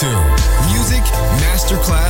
[0.00, 0.06] to
[0.72, 1.04] Music
[1.42, 2.09] Masterclass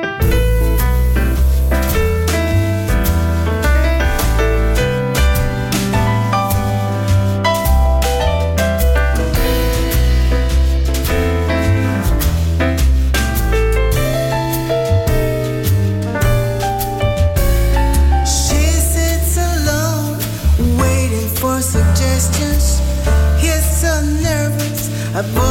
[25.21, 25.50] I've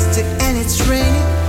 [0.00, 1.39] plastic and it's raining.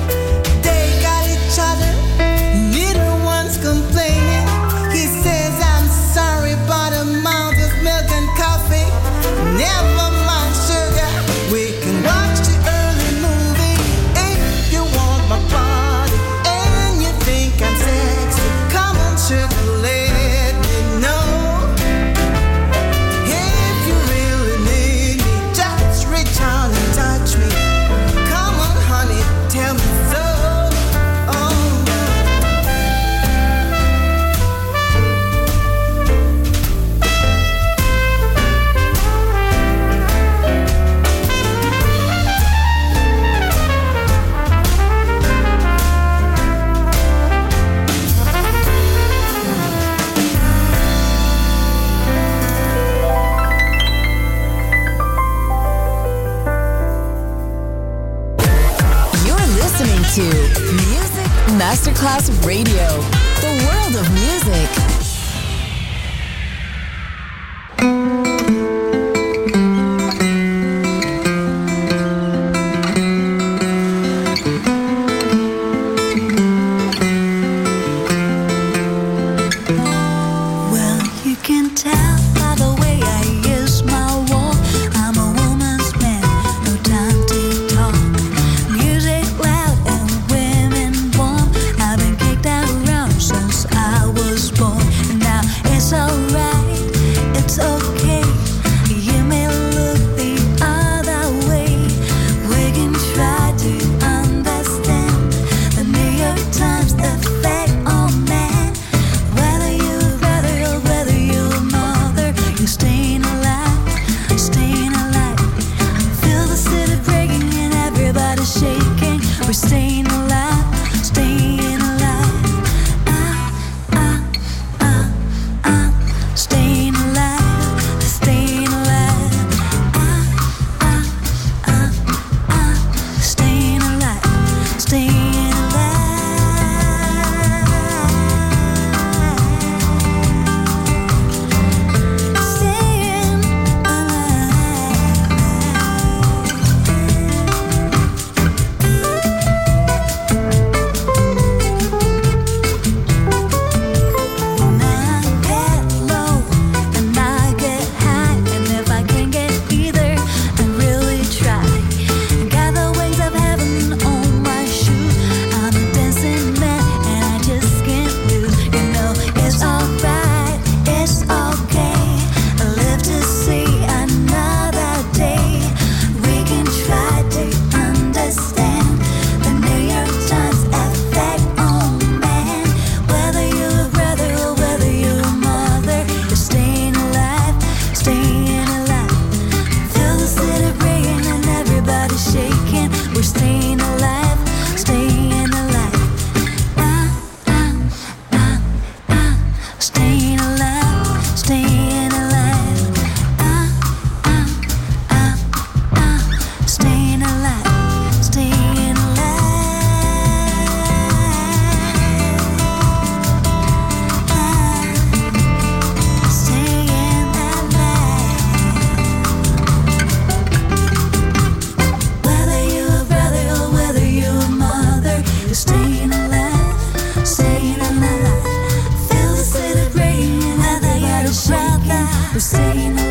[232.74, 233.11] rain.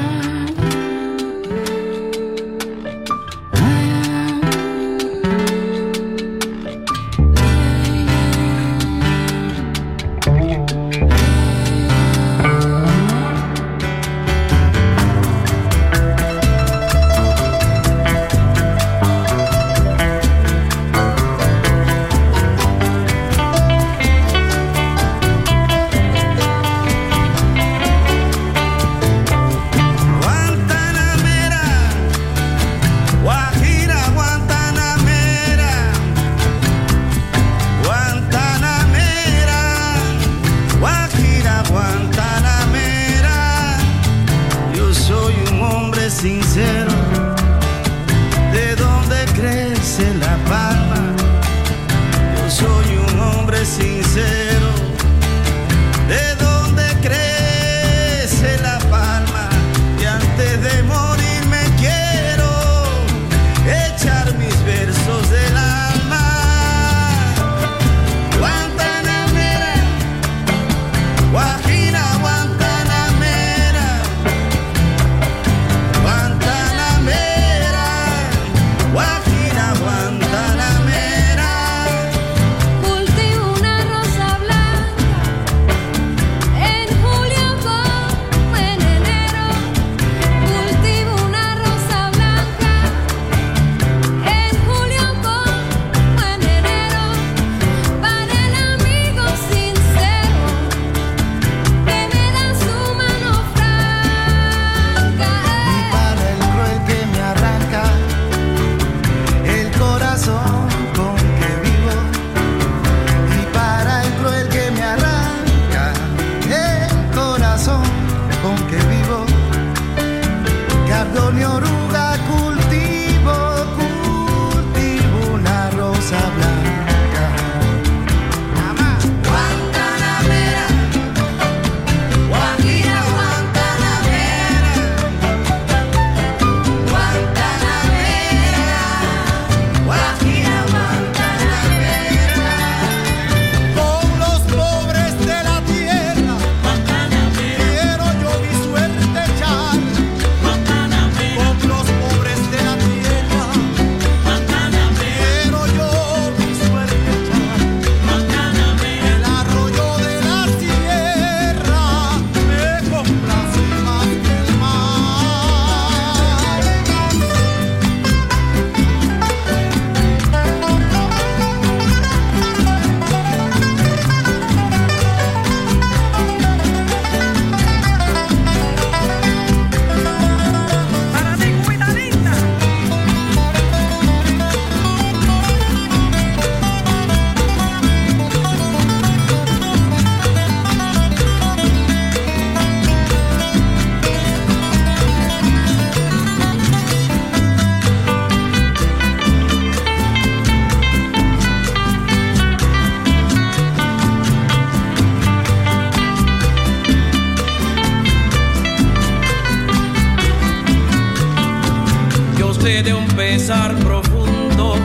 [212.71, 214.75] De un pesar profundo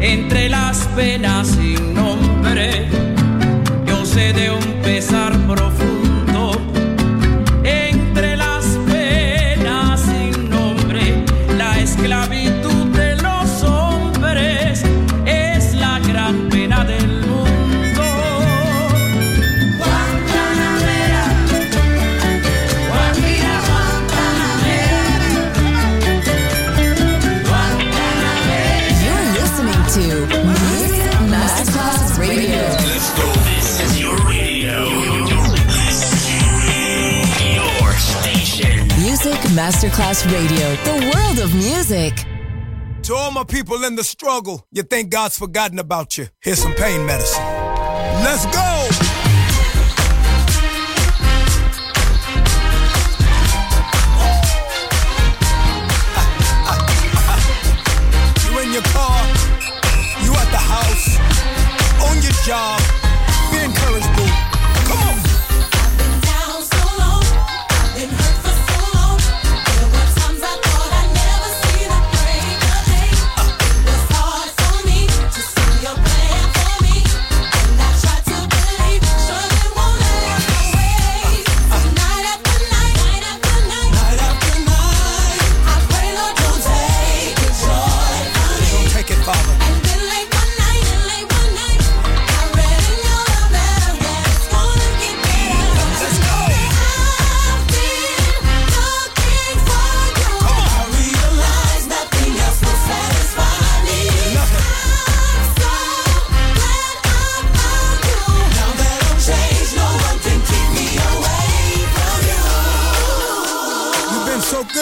[0.00, 1.91] entre las penas y
[39.72, 42.12] Masterclass Radio, the world of music.
[43.04, 46.26] To all my people in the struggle, you think God's forgotten about you.
[46.42, 47.42] Here's some pain medicine.
[48.22, 49.11] Let's go!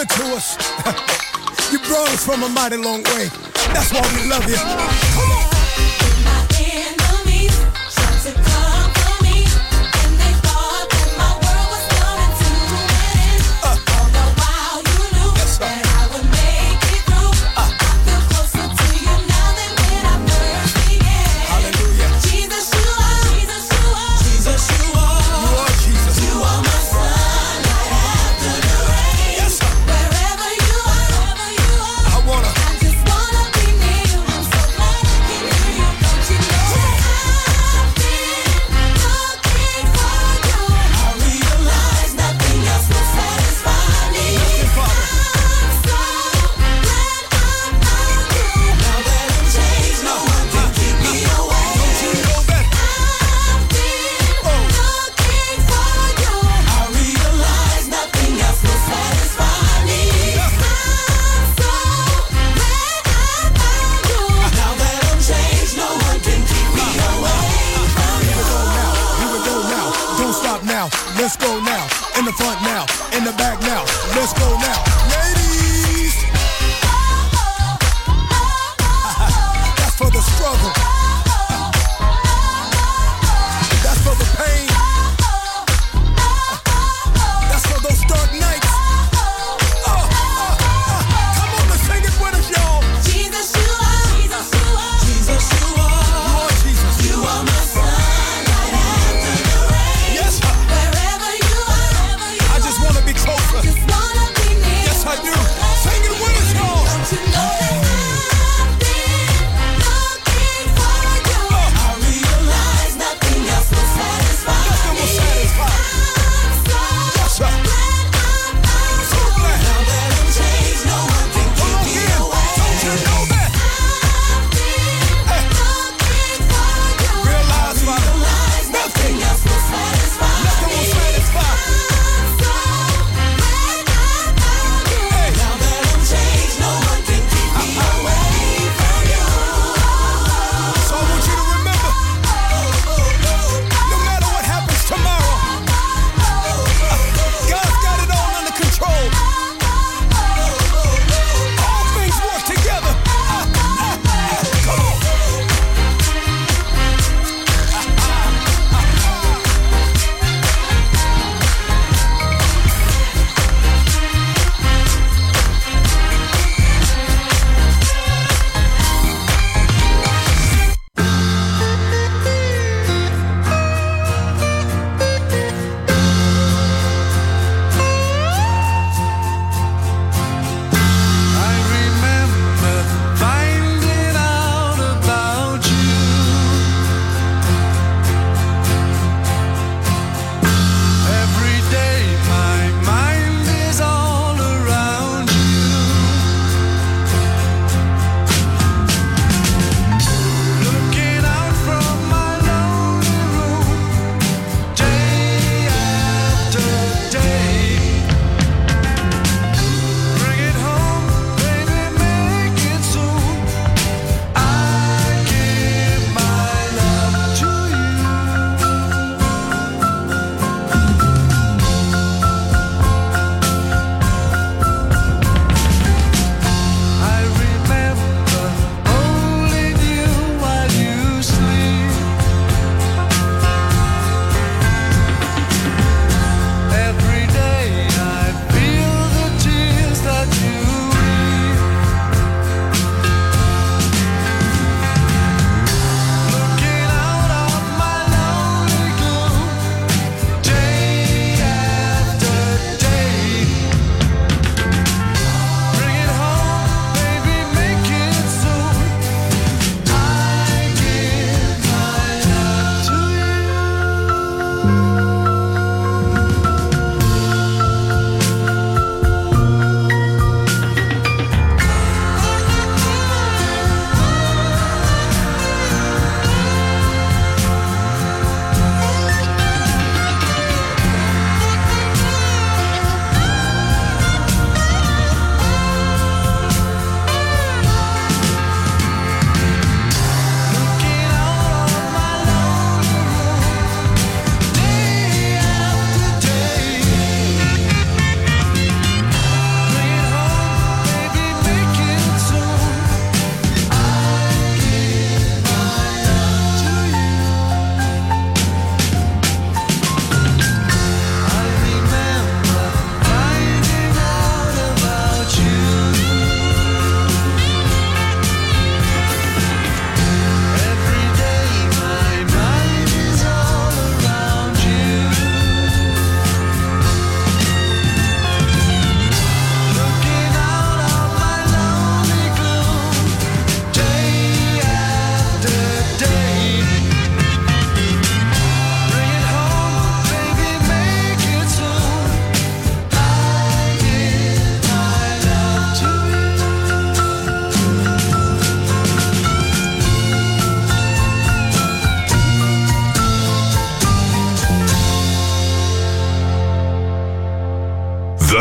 [0.01, 0.57] Good to us.
[1.71, 3.29] you brought us from a mighty long way.
[3.73, 4.55] That's why we love you.
[4.55, 5.40] Come on.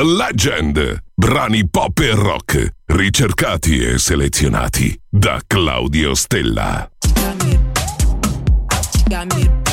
[0.01, 1.03] The Legend.
[1.15, 6.91] Brani pop e rock, ricercati e selezionati da Claudio Stella.
[7.13, 7.61] Got me,
[9.11, 9.70] got me.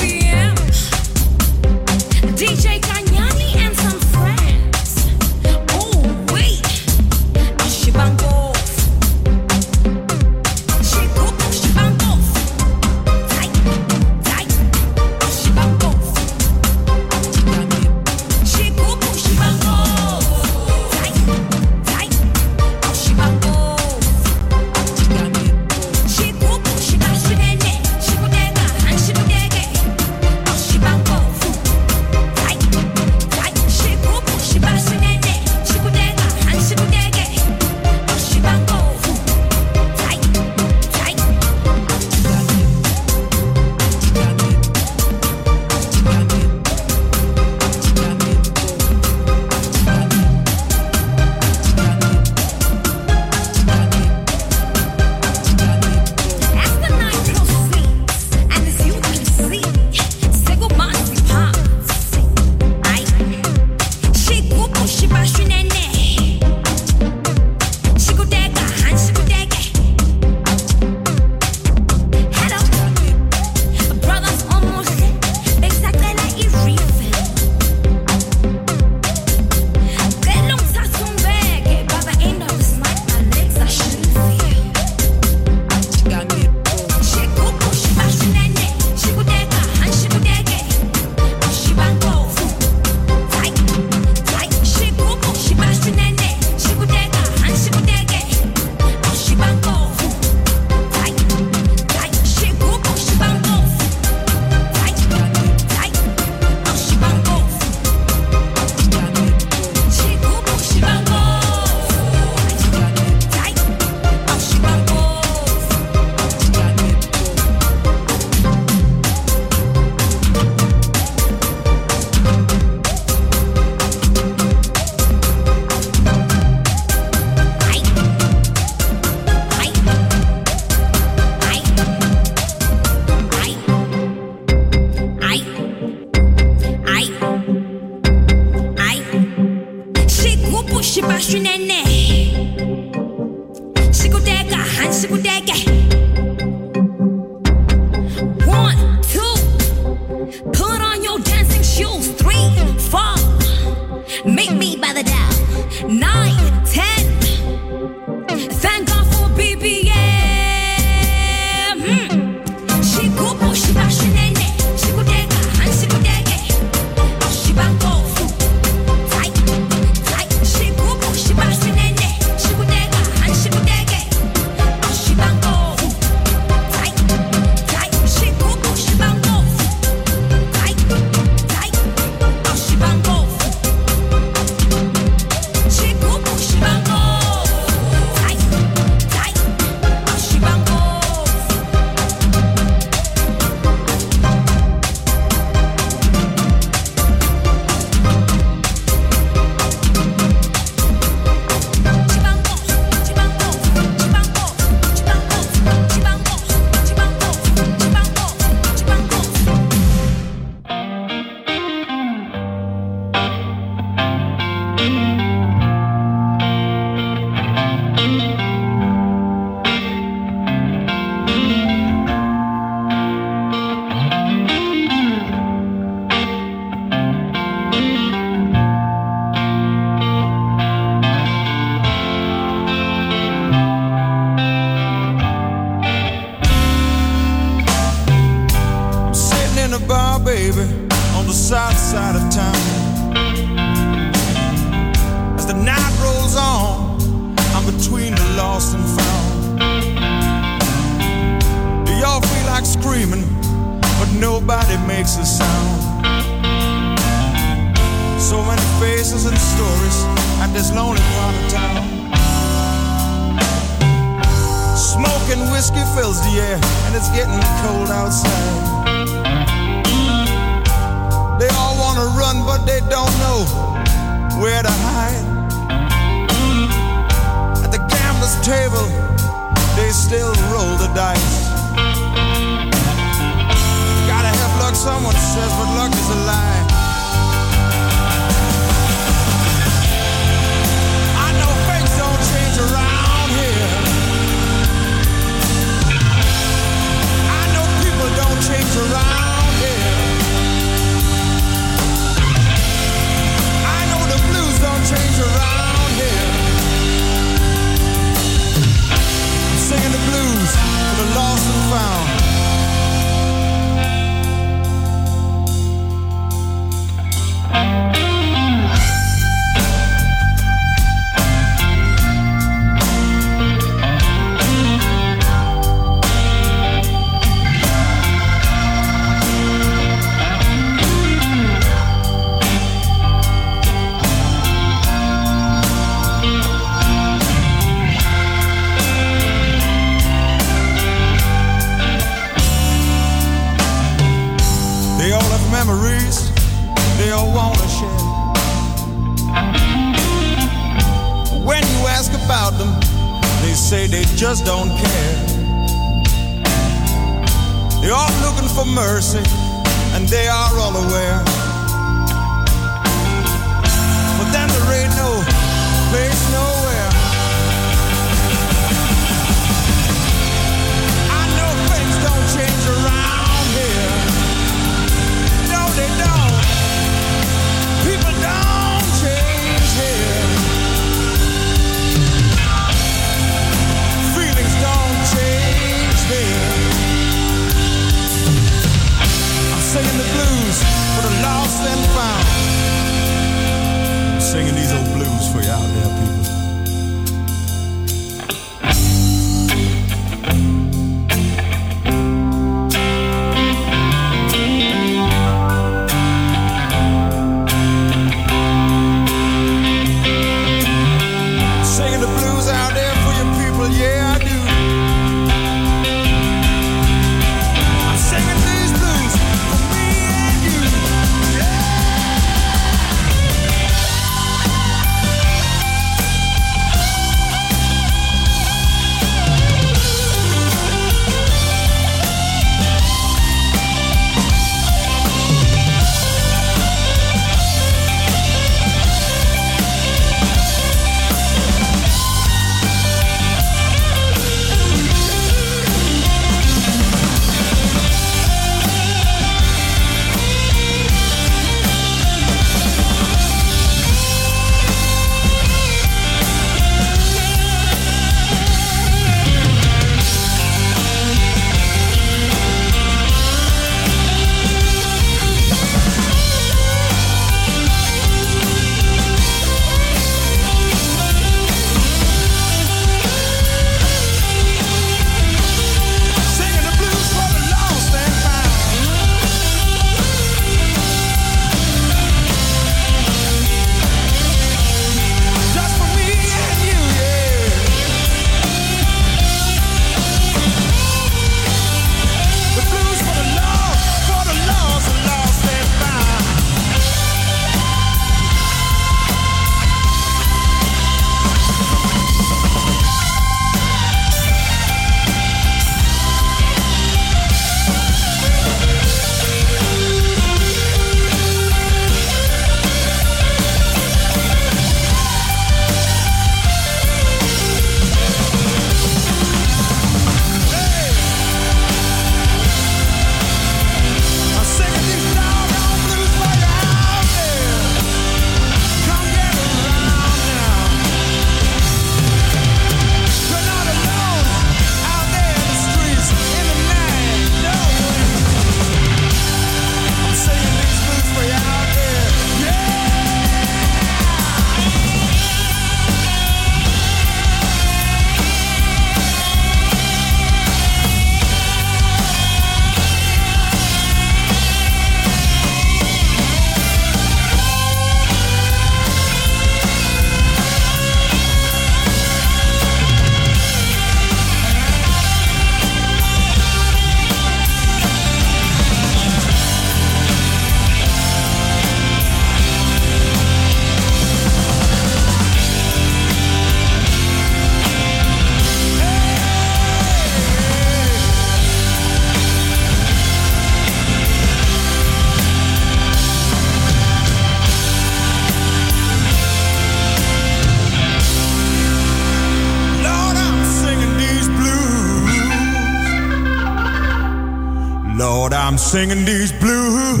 [598.58, 600.00] I'm singing these blues.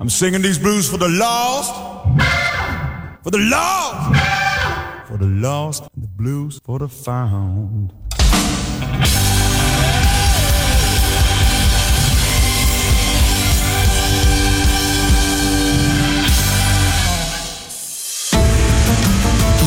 [0.00, 1.72] I'm singing these blues for the lost,
[3.22, 7.92] for the lost, for the lost, and the blues for the found.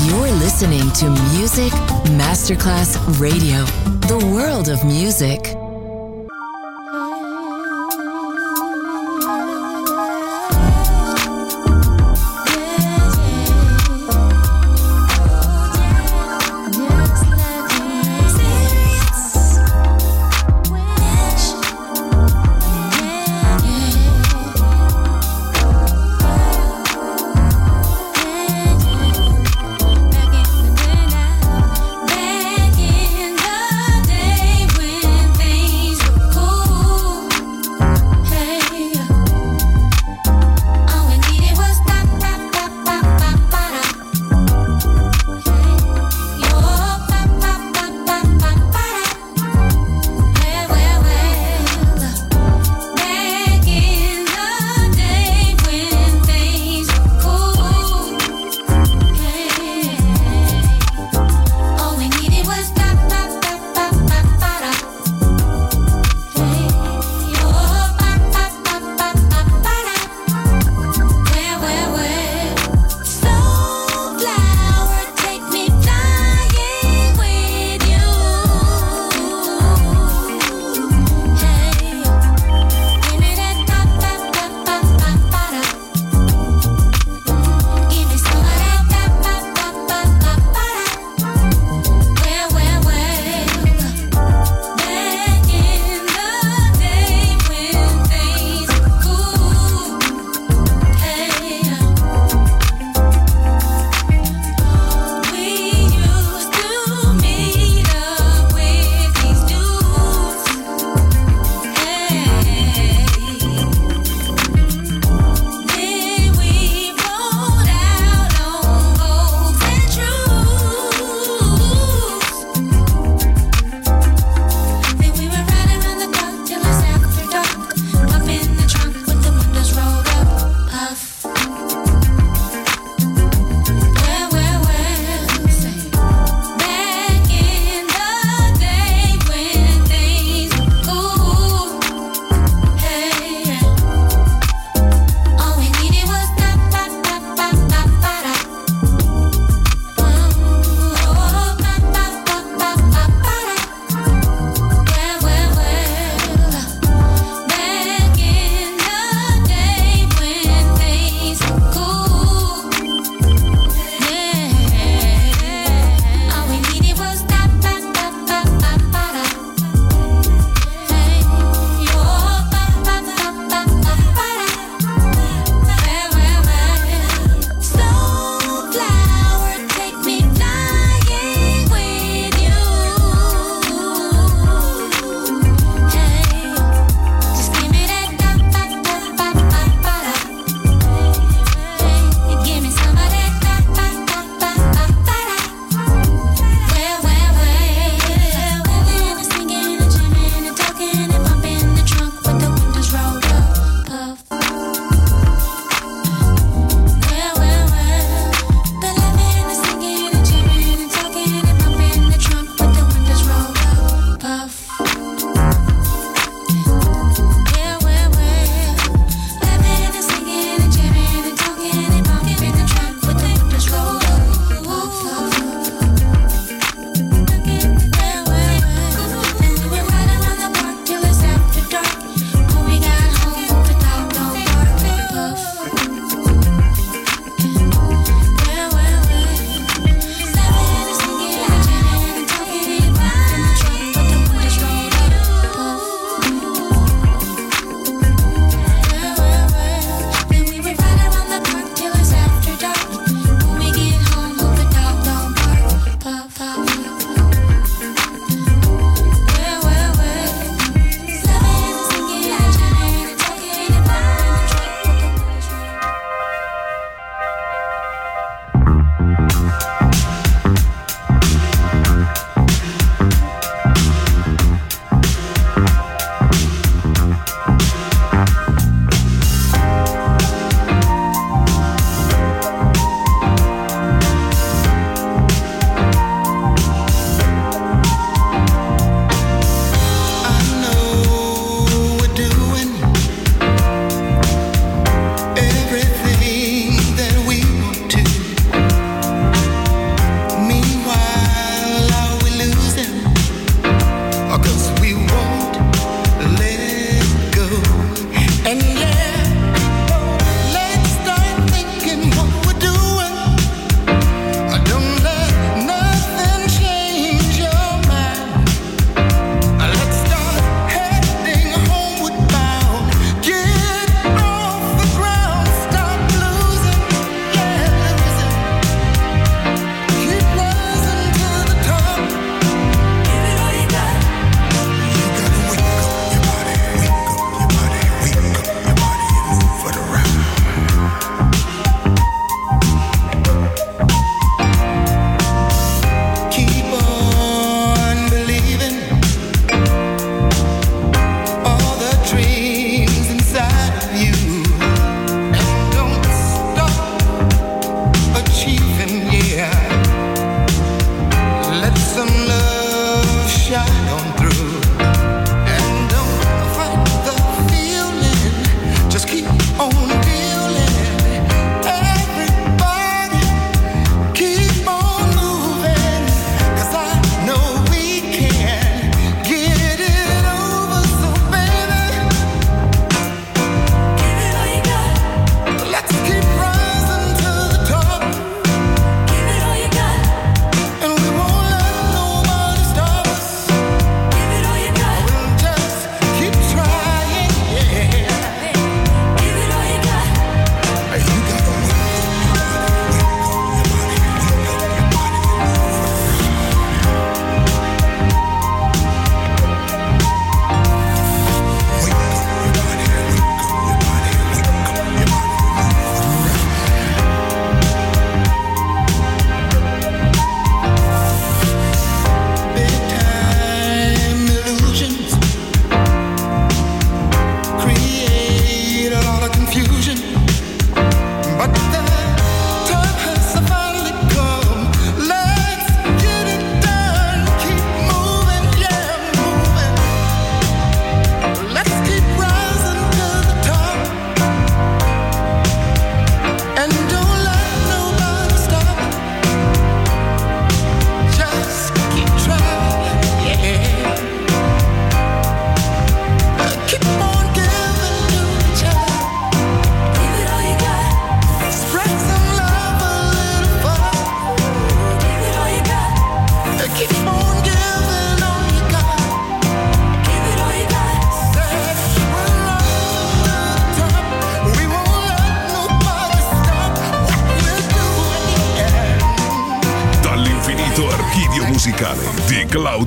[0.05, 1.71] You're listening to Music
[2.19, 3.63] Masterclass Radio,
[4.09, 5.55] the world of music.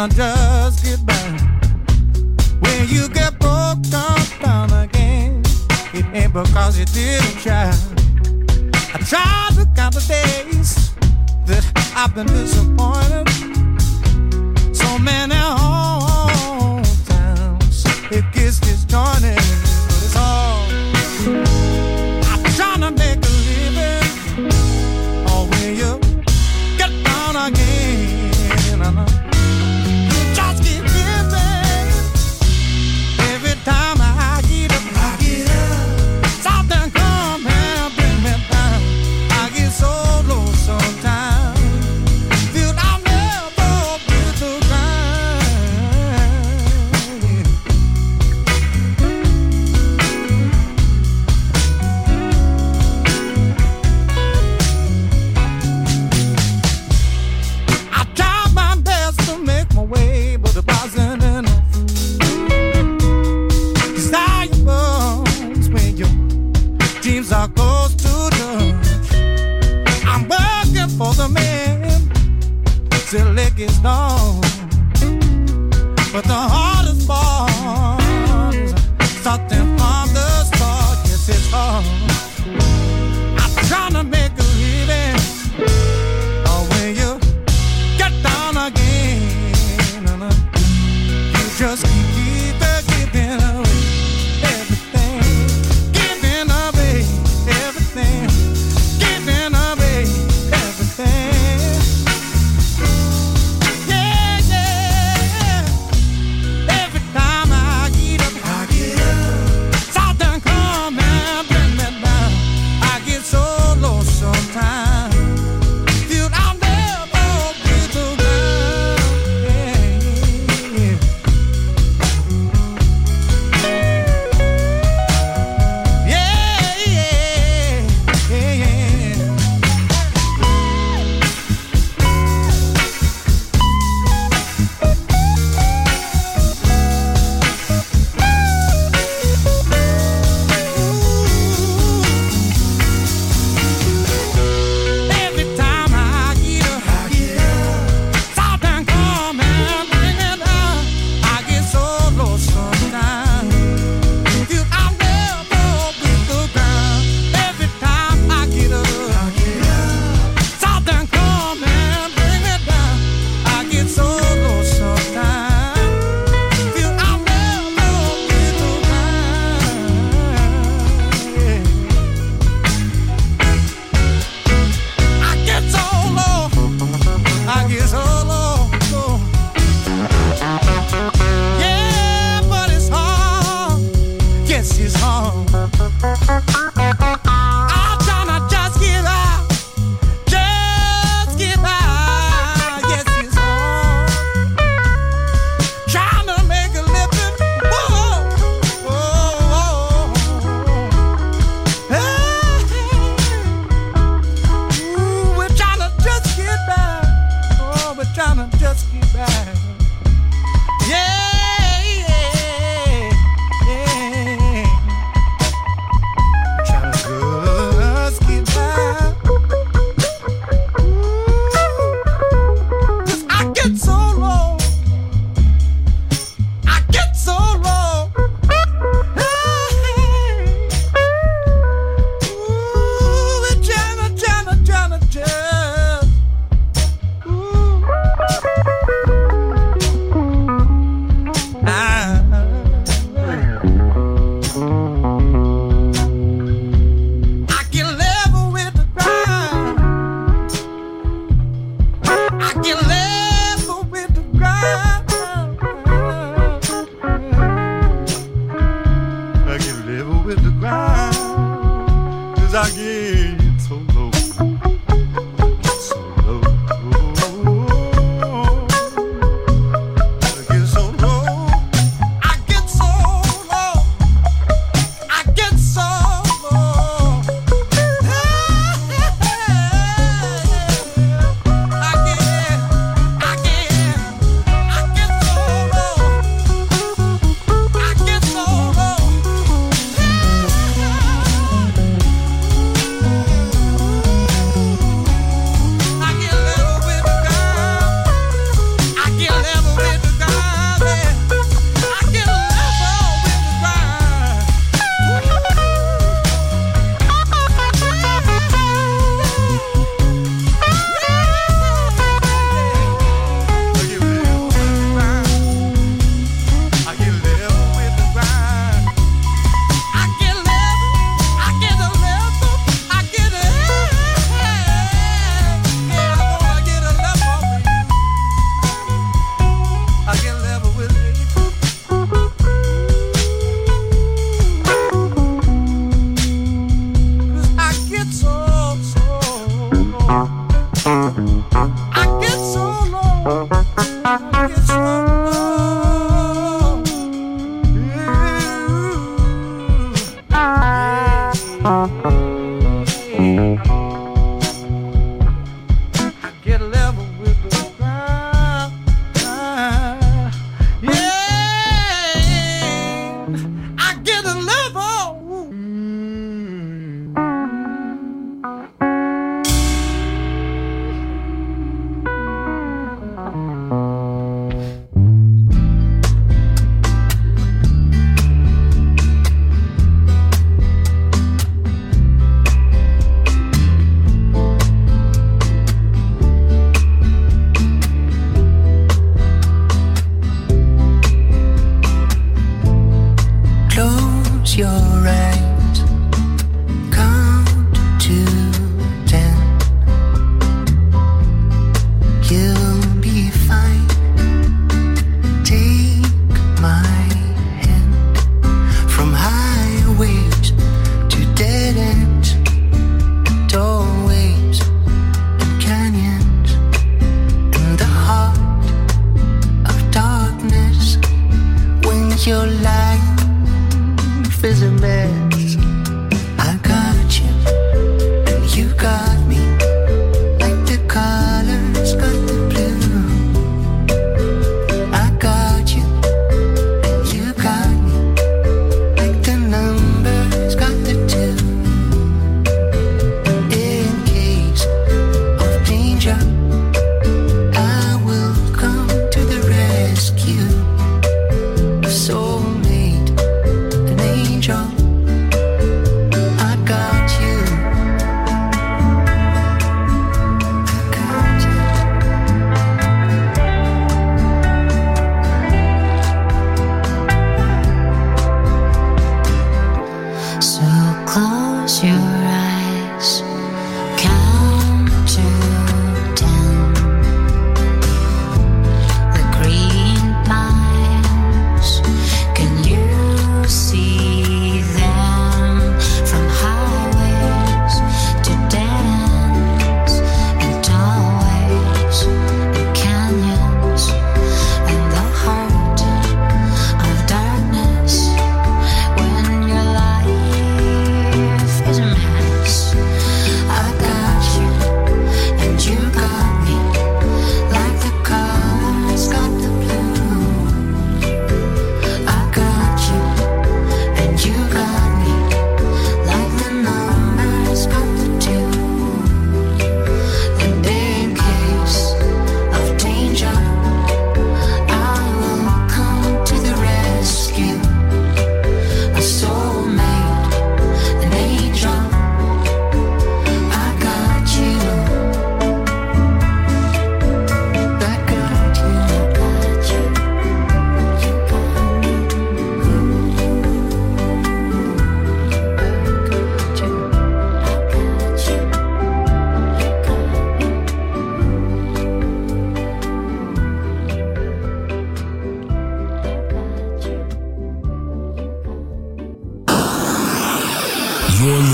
[0.00, 0.43] I'm just.